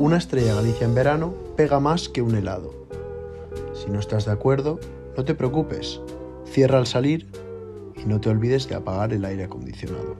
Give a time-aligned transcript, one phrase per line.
[0.00, 2.72] Una estrella Galicia en verano pega más que un helado.
[3.74, 4.80] Si no estás de acuerdo,
[5.14, 6.00] no te preocupes.
[6.46, 7.26] Cierra al salir
[8.02, 10.16] y no te olvides de apagar el aire acondicionado.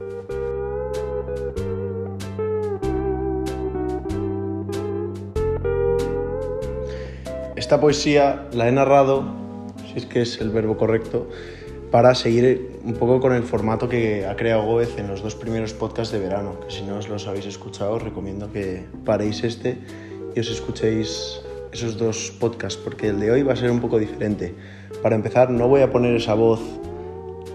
[7.55, 9.23] Esta poesía la he narrado,
[9.91, 11.27] si es que es el verbo correcto,
[11.91, 15.73] para seguir un poco con el formato que ha creado Goez en los dos primeros
[15.73, 19.77] podcasts de verano, que si no os los habéis escuchado os recomiendo que paréis este
[20.33, 21.41] y os escuchéis
[21.73, 24.55] esos dos podcasts, porque el de hoy va a ser un poco diferente.
[25.01, 26.61] Para empezar, no voy a poner esa voz,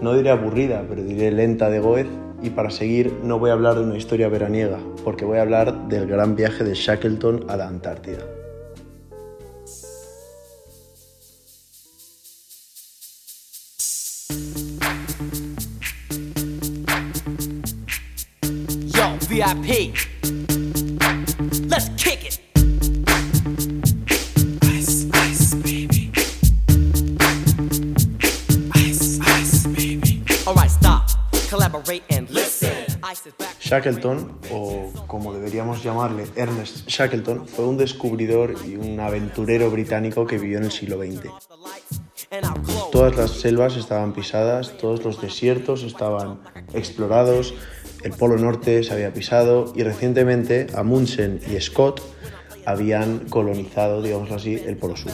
[0.01, 2.07] no diré aburrida, pero diré lenta de Goez,
[2.43, 5.87] y para seguir no voy a hablar de una historia veraniega, porque voy a hablar
[5.87, 8.36] del gran viaje de Shackleton a la Antártida.
[19.37, 19.93] VIP.
[21.69, 22.39] Let's kick it.
[24.63, 26.11] Ice, ice, baby.
[28.73, 30.23] Ice, ice, baby.
[30.47, 31.11] Alright, stop.
[31.51, 32.73] Collaborate and listen.
[33.59, 40.39] Shackleton, o como deberíamos llamarle, Ernest Shackleton, fue un descubridor y un aventurero británico que
[40.39, 41.29] vivió en el siglo XX.
[42.91, 46.39] Todas las selvas estaban pisadas, todos los desiertos estaban
[46.73, 47.53] explorados,
[48.03, 52.01] el Polo Norte se había pisado y recientemente Amundsen y Scott
[52.65, 55.11] habían colonizado, digamos así, el Polo Sur.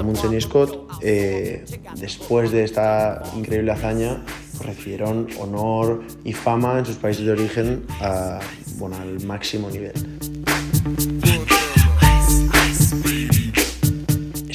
[0.00, 1.64] Amundsen y Scott, eh,
[1.96, 4.24] después de esta increíble hazaña,
[4.64, 8.40] recibieron honor y fama en sus países de origen a-
[8.78, 9.92] bueno, al máximo nivel.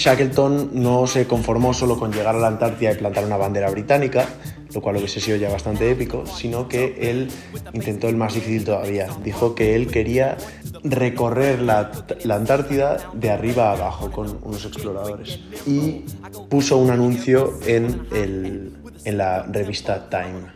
[0.03, 4.27] Shackleton no se conformó solo con llegar a la Antártida y plantar una bandera británica,
[4.73, 7.29] lo cual hubiese sido ya bastante épico, sino que él
[7.71, 9.07] intentó el más difícil todavía.
[9.23, 10.35] Dijo que él quería
[10.83, 11.89] recorrer la,
[12.25, 16.03] la Antártida de arriba a abajo con unos exploradores y
[16.49, 18.73] puso un anuncio en, el-
[19.05, 20.51] en la revista Time.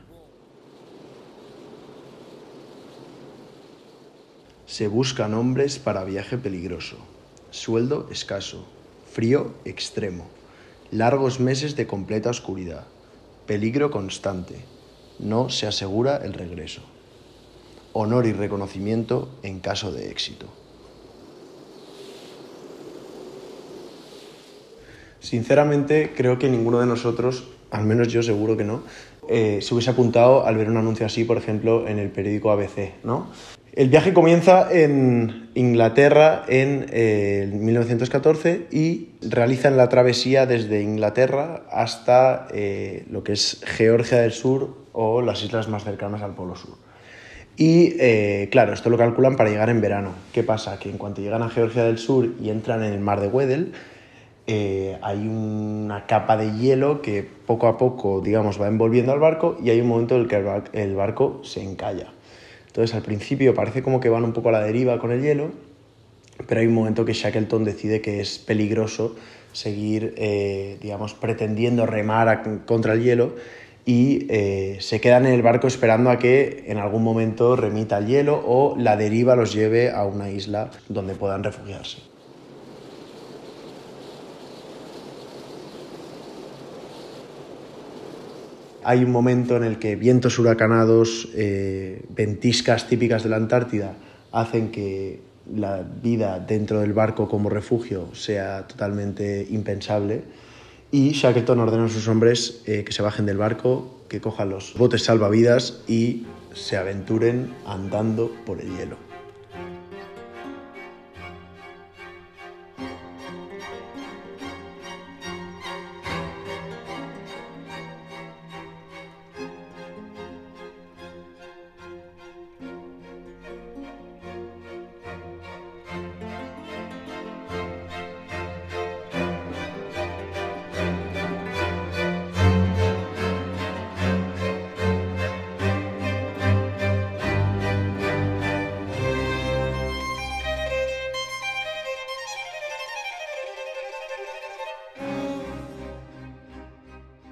[4.66, 6.98] Se buscan hombres para viaje peligroso.
[7.50, 8.68] Sueldo escaso.
[9.18, 10.28] Frío extremo.
[10.92, 12.84] Largos meses de completa oscuridad.
[13.48, 14.58] Peligro constante.
[15.18, 16.84] No se asegura el regreso.
[17.94, 20.46] Honor y reconocimiento en caso de éxito.
[25.20, 28.84] Sinceramente, creo que ninguno de nosotros, al menos yo seguro que no,
[29.28, 32.94] eh, se hubiese apuntado al ver un anuncio así, por ejemplo, en el periódico ABC,
[33.04, 33.32] ¿no?
[33.78, 42.48] El viaje comienza en Inglaterra en eh, 1914 y realizan la travesía desde Inglaterra hasta
[42.56, 46.76] eh, lo que es Georgia del Sur o las islas más cercanas al Polo Sur.
[47.56, 50.10] Y eh, claro, esto lo calculan para llegar en verano.
[50.34, 50.80] ¿Qué pasa?
[50.80, 53.74] Que en cuanto llegan a Georgia del Sur y entran en el mar de Weddell,
[54.48, 59.56] eh, hay una capa de hielo que poco a poco, digamos, va envolviendo al barco
[59.64, 62.17] y hay un momento en el que el barco se encalla.
[62.78, 65.50] Entonces, al principio parece como que van un poco a la deriva con el hielo,
[66.48, 69.16] pero hay un momento que Shackleton decide que es peligroso
[69.52, 73.34] seguir, eh, digamos, pretendiendo remar contra el hielo
[73.84, 78.06] y eh, se quedan en el barco esperando a que en algún momento remita el
[78.06, 82.07] hielo o la deriva los lleve a una isla donde puedan refugiarse.
[88.88, 93.98] Hay un momento en el que vientos huracanados, eh, ventiscas típicas de la Antártida
[94.32, 95.20] hacen que
[95.54, 100.22] la vida dentro del barco como refugio sea totalmente impensable
[100.90, 104.74] y Shackleton ordena a sus hombres eh, que se bajen del barco, que cojan los
[104.78, 109.07] botes salvavidas y se aventuren andando por el hielo.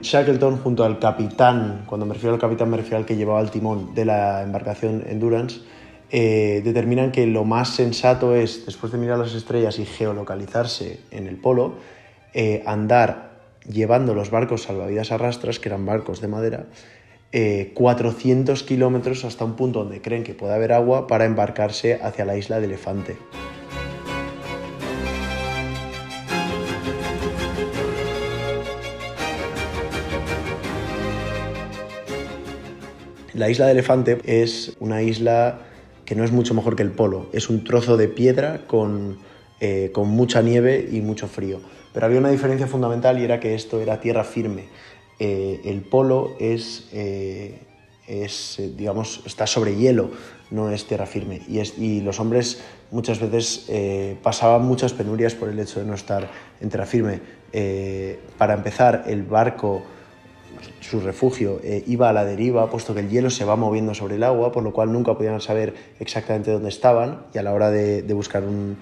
[0.06, 4.06] Shackleton junto al capitán, cuando me refiero al capitán me que llevaba el timón de
[4.06, 5.62] la embarcación Endurance,
[6.12, 11.28] eh, determinan que lo más sensato es, después de mirar las estrellas y geolocalizarse en
[11.28, 11.74] el polo,
[12.36, 13.32] eh, andar
[13.68, 16.66] llevando los barcos salvavidas a rastras, que eran barcos de madera,
[17.32, 22.26] eh, 400 kilómetros hasta un punto donde creen que puede haber agua para embarcarse hacia
[22.26, 23.18] la isla de Elefante.
[33.36, 35.60] La isla de Elefante es una isla
[36.06, 39.18] que no es mucho mejor que el polo, es un trozo de piedra con,
[39.60, 41.60] eh, con mucha nieve y mucho frío.
[41.94, 44.70] Pero había una diferencia fundamental y era que esto era tierra firme.
[45.20, 47.60] Eh, el polo es, eh,
[48.08, 50.12] es digamos, está sobre hielo,
[50.50, 51.42] no es tierra firme.
[51.50, 53.70] Y, y los hombres muchas veces
[54.24, 57.20] pasaban muchas penurias por el hecho de no estar en tierra firme.
[58.38, 59.84] Para empezar, el barco
[60.82, 64.16] su refugio eh, iba a la deriva, puesto que el hielo se va moviendo sobre
[64.16, 67.72] el agua, por lo cual nunca podían saber exactamente dónde estaban y a la hora
[67.72, 68.78] de, buscar un,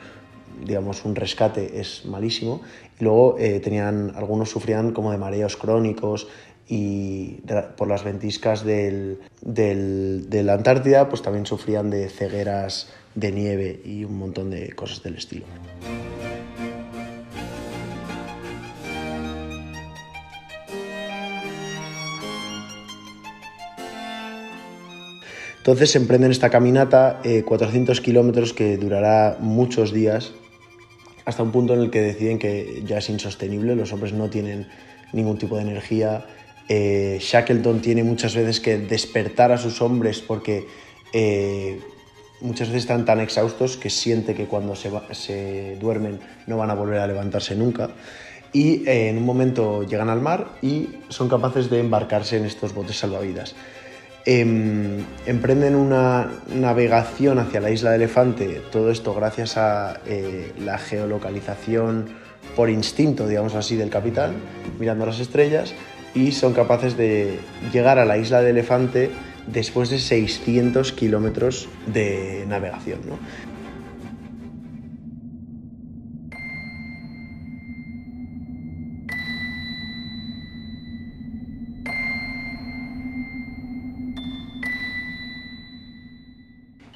[0.65, 2.61] digamos, un rescate es malísimo.
[2.99, 6.27] Y luego eh, tenían, algunos sufrían como de mareos crónicos
[6.67, 7.39] y
[7.77, 13.81] por las ventiscas del, del- de la Antártida, pues también sufrían de cegueras de nieve
[13.85, 15.45] y un montón de cosas del estilo.
[25.63, 30.33] Entonces emprenden esta caminata, eh, 400 kilómetros que durará muchos días,
[31.23, 34.67] hasta un punto en el que deciden que ya es insostenible, los hombres no tienen
[35.13, 36.25] ningún tipo de energía.
[36.67, 40.67] Eh, Shackleton tiene muchas veces que despertar a sus hombres porque
[41.13, 41.79] eh,
[42.41, 46.99] muchas veces están tan exhaustos que siente que cuando se, duermen no van a volver
[46.99, 47.91] a levantarse nunca.
[48.51, 52.73] Y eh, en un momento llegan al mar y son capaces de embarcarse en estos
[52.73, 53.55] botes salvavidas.
[54.25, 60.77] Em, emprenden una navegación hacia la isla de Elefante, todo esto gracias a eh, la
[60.77, 62.05] geolocalización
[62.55, 64.35] por instinto, digamos así, del capitán,
[64.79, 65.73] mirando las estrellas,
[66.15, 67.37] y son capaces de
[67.73, 69.11] llegar a la isla de Elefante
[69.47, 73.01] después de 600 kilómetros de navegación.
[73.05, 73.19] ¿no?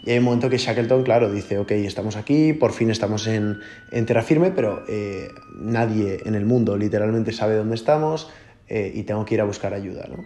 [0.07, 3.59] Y hay un momento que Shackleton, claro, dice, ok, estamos aquí, por fin estamos en,
[3.91, 5.27] en tierra firme, pero eh,
[5.59, 8.29] nadie en el mundo literalmente sabe dónde estamos
[8.69, 10.07] eh, y tengo que ir a buscar ayuda.
[10.07, 10.23] ¿no?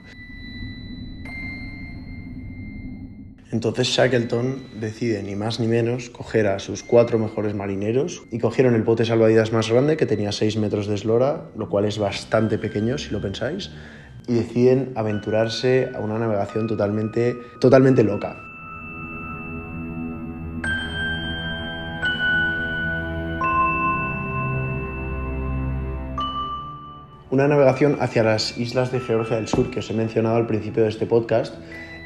[3.52, 8.76] Entonces Shackleton decide, ni más ni menos, coger a sus cuatro mejores marineros y cogieron
[8.76, 12.60] el bote salvavidas más grande, que tenía 6 metros de eslora, lo cual es bastante
[12.60, 13.72] pequeño si lo pensáis,
[14.28, 18.51] y deciden aventurarse a una navegación totalmente, totalmente loca.
[27.32, 30.84] Una navegación hacia las islas de Georgia del Sur que os he mencionado al principio
[30.84, 31.56] de este podcast,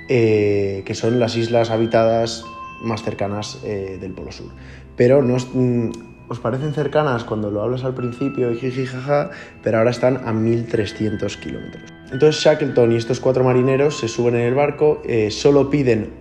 [0.07, 2.45] eh, que son las islas habitadas
[2.81, 4.51] más cercanas eh, del Polo Sur.
[4.95, 5.89] Pero no os, mm,
[6.29, 9.31] os parecen cercanas cuando lo hablas al principio y jaja,
[9.63, 11.91] pero ahora están a 1300 kilómetros.
[12.11, 16.11] Entonces Shackleton y estos cuatro marineros se suben en el barco, eh, solo piden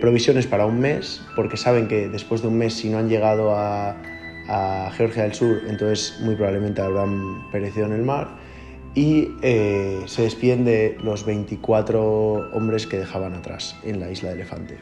[0.00, 3.54] provisiones para un mes, porque saben que después de un mes, si no han llegado
[3.56, 3.96] a,
[4.48, 8.28] a Georgia del Sur, entonces muy probablemente habrán perecido en el mar.
[8.94, 14.36] Y eh, se despiden de los 24 hombres que dejaban atrás en la isla de
[14.36, 14.78] Elefante.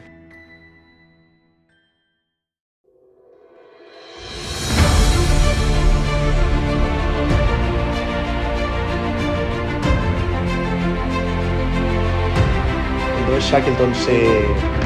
[13.19, 14.76] Entonces Shackleton se,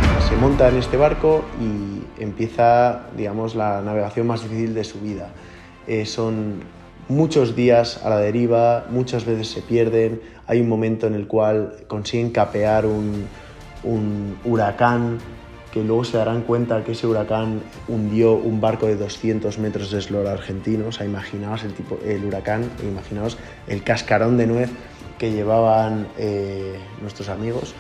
[0.42, 5.30] monta en este barco y empieza, digamos, la navegación más difícil de su vida.
[5.86, 6.64] Eh, son
[7.10, 11.76] muchos días a la deriva, muchas veces se pierden, hay un momento en el cual
[11.88, 13.28] consiguen capear un,
[14.44, 15.20] huracán
[15.72, 20.00] que luego se darán cuenta que ese huracán hundió un barco de 200 metros de
[20.00, 20.86] eslora argentino.
[20.88, 24.72] O imaginaos el, tipo, el huracán, e imaginaos el cascarón de nuez
[25.20, 27.76] que llevaban eh, nuestros amigos.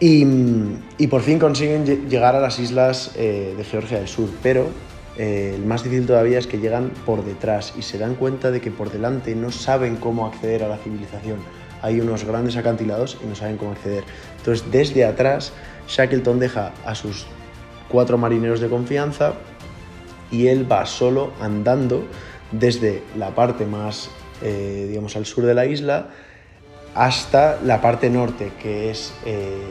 [0.00, 4.68] Y, por fin consiguen llegar a las islas eh, de Georgia del Sur, pero
[5.16, 8.60] eh, el más difícil todavía es que llegan por detrás y se dan cuenta de
[8.60, 11.38] que por delante no saben cómo acceder a la civilización.
[11.82, 14.04] Hay unos grandes acantilados y no saben cómo acceder.
[14.38, 15.52] Entonces, desde atrás,
[15.86, 17.26] Shackleton deja a sus
[17.88, 19.34] cuatro marineros de confianza
[20.30, 22.04] y él va solo andando
[22.50, 24.10] desde la parte más,
[24.42, 26.08] eh, digamos, al sur de la isla
[26.94, 29.62] hasta la parte norte, que es, eh,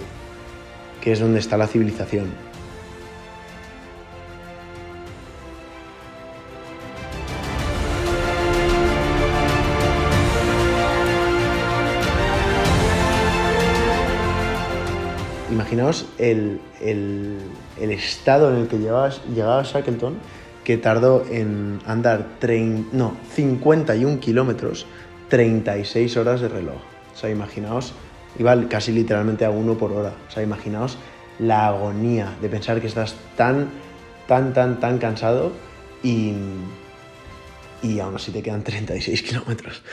[1.02, 2.28] que es donde está la civilización.
[15.52, 17.38] imaginaos el, el-
[17.92, 20.16] estado en el que llegaba, llegaba Shackleton,
[20.64, 24.86] que tardó en andar trein- no, 51 kilómetros,
[25.30, 26.93] 36 horas de reloj.
[27.14, 27.94] O sea, imaginaos,
[28.40, 30.14] iba casi literalmente a uno por hora.
[30.28, 30.98] O sea, imaginaos
[31.40, 33.70] la agonía de pensar que estás tan,
[34.28, 35.52] tan, tan, tan cansado
[36.04, 36.34] y,
[37.82, 39.84] y aún así te quedan 36 kilómetros.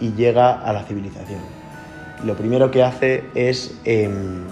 [0.00, 1.40] y llega a la civilización.
[2.24, 4.44] Lo primero que hace es, em,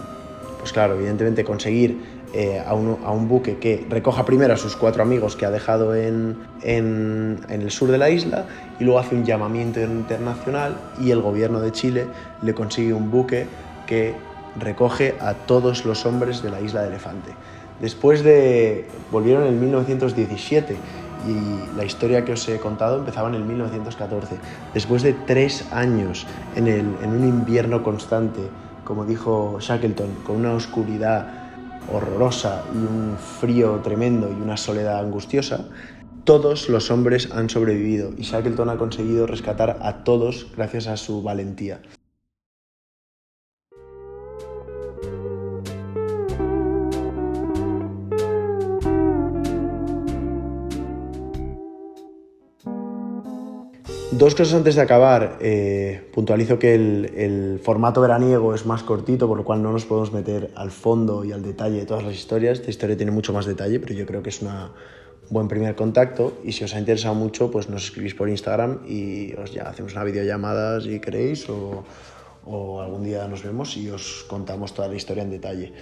[0.65, 1.99] pues claro, evidentemente conseguir
[2.33, 5.51] eh, a, un, a un buque que recoja primero a sus cuatro amigos que ha
[5.51, 8.47] dejado en, en- en el sur de la isla
[8.81, 12.07] y luego hace un llamamiento internacional y el gobierno de Chile
[12.41, 13.45] le consigue un buque
[13.87, 14.15] que
[14.59, 17.33] recoge a todos los hombres de la isla de Elefante.
[17.83, 18.87] Después de...
[19.13, 20.77] volvieron en 1917
[21.29, 24.37] y la historia que os he contado empezaba en el 1914.
[24.73, 28.41] Después de tres años en, el- en un invierno constante,
[28.85, 31.27] como dijo Shackleton, con una oscuridad
[31.93, 35.67] horrorosa y un frío tremendo y una soledad angustiosa,
[36.25, 41.23] todos los hombres han sobrevivido y Shackleton ha conseguido rescatar a todos gracias a su
[41.23, 41.81] valentía.
[54.25, 55.37] Dos cosas antes de acabar.
[55.43, 59.85] Eh, puntualizo que el, el formato veraniego es más cortito, por lo cual no nos
[59.85, 62.59] podemos meter al fondo y al detalle de todas las historias.
[62.59, 64.71] Esta historia tiene mucho más detalle, pero yo creo que es una-
[65.25, 66.39] un buen primer contacto.
[66.43, 69.93] Y si os ha interesado mucho, pues nos escribís por Instagram y os ya hacemos
[69.93, 71.85] una videollamada si queréis o,
[72.47, 75.75] o algún día nos vemos y os contamos toda la historia en detalle.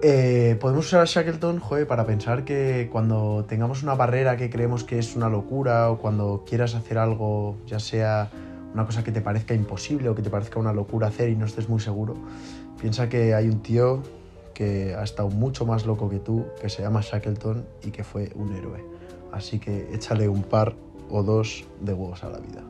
[0.00, 4.84] Eh, podemos usar a Shackleton joder, para pensar que cuando tengamos una barrera que creemos
[4.84, 8.30] que es una locura o cuando quieras hacer algo, ya sea
[8.72, 11.46] una cosa que te parezca imposible o que te parezca una locura hacer y no
[11.46, 12.14] estés muy seguro,
[12.80, 14.04] piensa que hay un tío
[14.54, 18.30] que ha estado mucho más loco que tú, que se llama Shackleton y que fue
[18.36, 18.84] un héroe.
[19.32, 20.76] Así que échale un par
[21.10, 22.62] o dos de huevos a la vida.